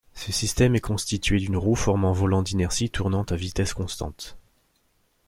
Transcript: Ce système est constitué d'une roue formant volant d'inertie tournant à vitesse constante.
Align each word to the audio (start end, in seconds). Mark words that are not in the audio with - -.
Ce 0.15 0.31
système 0.31 0.73
est 0.73 0.79
constitué 0.81 1.37
d'une 1.37 1.57
roue 1.57 1.75
formant 1.75 2.11
volant 2.11 2.41
d'inertie 2.41 2.89
tournant 2.89 3.21
à 3.29 3.35
vitesse 3.35 3.75
constante. 3.75 4.35